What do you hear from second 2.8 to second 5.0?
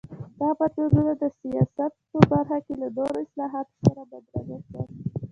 له نورو اصلاحاتو سره بدرګه شول.